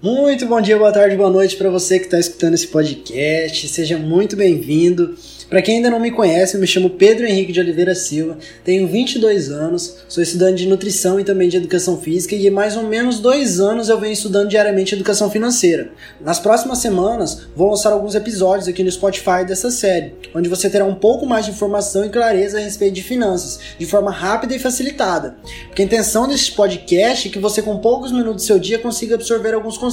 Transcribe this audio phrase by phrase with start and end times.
[0.00, 3.66] Muito bom dia, boa tarde, boa noite para você que está escutando esse podcast.
[3.66, 5.16] Seja muito bem-vindo.
[5.50, 8.86] Para quem ainda não me conhece, eu me chamo Pedro Henrique de Oliveira Silva, tenho
[8.86, 13.18] 22 anos, sou estudante de nutrição e também de educação física e mais ou menos
[13.18, 15.90] dois anos eu venho estudando diariamente educação financeira.
[16.20, 20.84] Nas próximas semanas vou lançar alguns episódios aqui no Spotify dessa série, onde você terá
[20.84, 24.58] um pouco mais de informação e clareza a respeito de finanças, de forma rápida e
[24.58, 25.38] facilitada.
[25.68, 29.14] Porque a intenção desse podcast é que você com poucos minutos do seu dia consiga
[29.14, 29.87] absorver alguns conceitos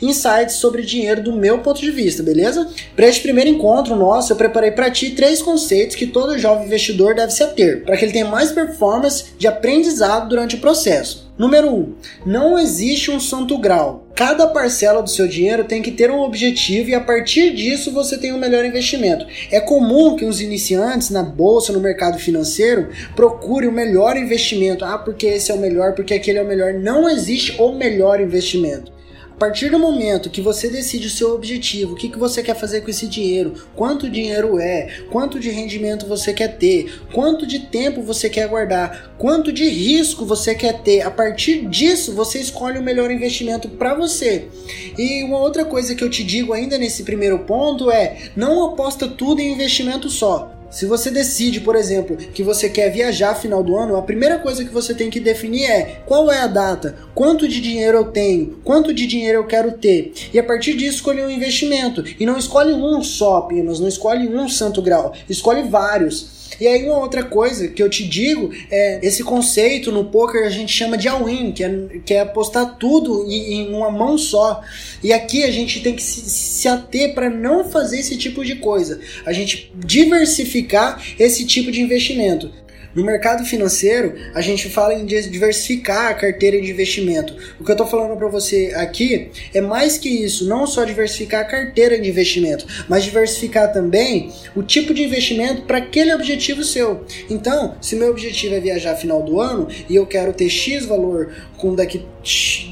[0.00, 2.68] e insights sobre dinheiro do meu ponto de vista, beleza?
[2.96, 7.14] Para este primeiro encontro nosso, eu preparei para ti três conceitos que todo jovem investidor
[7.14, 11.30] deve se ater, para que ele tenha mais performance de aprendizado durante o processo.
[11.40, 11.74] Número 1.
[11.74, 11.94] Um,
[12.26, 14.06] não existe um santo grau.
[14.14, 18.18] Cada parcela do seu dinheiro tem que ter um objetivo e a partir disso você
[18.18, 19.26] tem um melhor investimento.
[19.50, 24.84] É comum que os iniciantes na bolsa, no mercado financeiro, procurem o melhor investimento.
[24.84, 26.74] Ah, porque esse é o melhor, porque aquele é o melhor.
[26.74, 28.92] Não existe o melhor investimento
[29.40, 32.82] partir do momento que você decide o seu objetivo, o que, que você quer fazer
[32.82, 38.02] com esse dinheiro, quanto dinheiro é, quanto de rendimento você quer ter, quanto de tempo
[38.02, 42.82] você quer guardar, quanto de risco você quer ter, a partir disso você escolhe o
[42.82, 44.46] melhor investimento para você.
[44.98, 49.08] E uma outra coisa que eu te digo ainda nesse primeiro ponto é: não aposta
[49.08, 50.59] tudo em investimento só.
[50.70, 54.64] Se você decide, por exemplo, que você quer viajar final do ano, a primeira coisa
[54.64, 58.60] que você tem que definir é qual é a data, quanto de dinheiro eu tenho,
[58.62, 60.12] quanto de dinheiro eu quero ter.
[60.32, 62.04] E a partir disso escolher um investimento.
[62.18, 66.39] E não escolhe um só apenas, não escolhe um santo grau, escolhe vários.
[66.60, 70.50] E aí uma outra coisa que eu te digo é esse conceito no poker a
[70.50, 74.62] gente chama de all-in, que é, que é apostar tudo em, em, uma mão só.
[75.02, 78.56] E aqui a gente tem que se, se ater para não fazer esse tipo de
[78.56, 79.00] coisa.
[79.24, 82.50] A gente diversificar esse tipo de investimento.
[82.92, 87.36] No mercado financeiro, a gente fala em diversificar a carteira de investimento.
[87.60, 91.42] O que eu estou falando para você aqui é mais que isso, não só diversificar
[91.42, 97.04] a carteira de investimento, mas diversificar também o tipo de investimento para aquele objetivo seu.
[97.28, 101.32] Então, se meu objetivo é viajar final do ano e eu quero ter X valor
[101.56, 102.04] com daqui,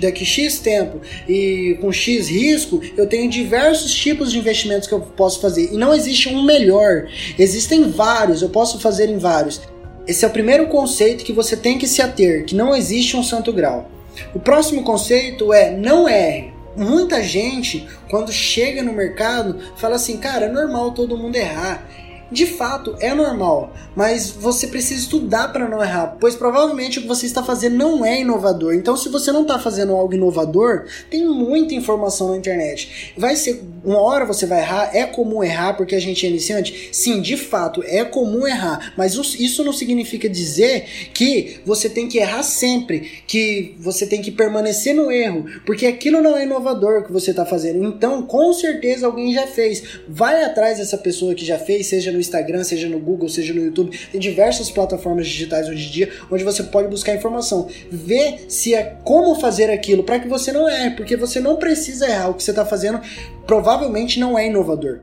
[0.00, 5.00] daqui X tempo e com X risco, eu tenho diversos tipos de investimentos que eu
[5.00, 5.72] posso fazer.
[5.72, 7.06] E não existe um melhor,
[7.38, 9.60] existem vários, eu posso fazer em vários.
[10.08, 13.22] Esse é o primeiro conceito que você tem que se ater, que não existe um
[13.22, 13.90] santo grau.
[14.34, 16.50] O próximo conceito é não erre.
[16.74, 21.86] Muita gente, quando chega no mercado, fala assim, cara, é normal todo mundo errar.
[22.30, 27.08] De fato, é normal, mas você precisa estudar para não errar, pois provavelmente o que
[27.08, 28.74] você está fazendo não é inovador.
[28.74, 33.14] Então, se você não está fazendo algo inovador, tem muita informação na internet.
[33.16, 36.90] Vai ser uma hora você vai errar, é comum errar porque a gente é iniciante?
[36.92, 40.84] Sim, de fato, é comum errar, mas isso não significa dizer
[41.14, 46.20] que você tem que errar sempre, que você tem que permanecer no erro, porque aquilo
[46.20, 47.82] não é inovador que você está fazendo.
[47.84, 49.82] Então, com certeza alguém já fez.
[50.06, 53.54] Vai atrás dessa pessoa que já fez, seja no no Instagram, seja no Google, seja
[53.54, 57.68] no YouTube, tem diversas plataformas digitais hoje em dia onde você pode buscar informação.
[57.90, 62.08] Vê se é como fazer aquilo para que você não erre, porque você não precisa
[62.08, 62.30] errar.
[62.30, 63.00] O que você está fazendo
[63.46, 65.00] provavelmente não é inovador.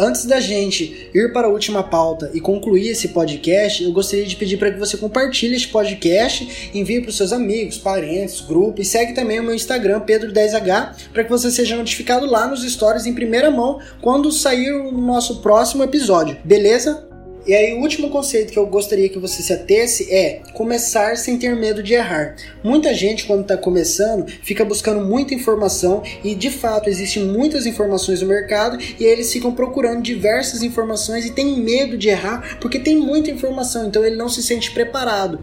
[0.00, 4.34] Antes da gente ir para a última pauta e concluir esse podcast, eu gostaria de
[4.34, 8.90] pedir para que você compartilhe esse podcast, envie para os seus amigos, parentes, grupos e
[8.90, 13.12] segue também o meu Instagram, Pedro10H, para que você seja notificado lá nos stories em
[13.12, 17.09] primeira mão quando sair o nosso próximo episódio, beleza?
[17.46, 21.38] E aí, o último conceito que eu gostaria que você se atesse é começar sem
[21.38, 22.36] ter medo de errar.
[22.62, 28.20] Muita gente, quando está começando, fica buscando muita informação e de fato existem muitas informações
[28.20, 32.96] no mercado e eles ficam procurando diversas informações e tem medo de errar porque tem
[32.96, 35.40] muita informação, então ele não se sente preparado.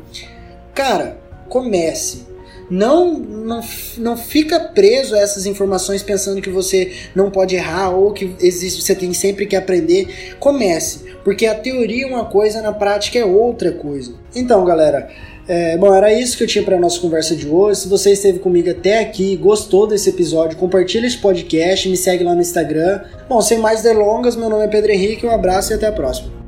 [0.73, 1.19] Cara,
[1.49, 2.27] comece
[2.69, 3.61] não, não,
[3.97, 8.81] não fica preso a essas informações pensando que você não pode errar ou que existe,
[8.81, 10.35] você tem sempre que aprender.
[10.39, 14.13] Comece, porque a teoria é uma coisa, na prática é outra coisa.
[14.35, 15.09] Então, galera,
[15.47, 17.81] é, bom, era isso que eu tinha para nossa conversa de hoje.
[17.81, 22.35] Se você esteve comigo até aqui, gostou desse episódio, compartilha esse podcast, me segue lá
[22.35, 23.01] no Instagram.
[23.29, 26.46] Bom, sem mais delongas, meu nome é Pedro Henrique, um abraço e até a próxima.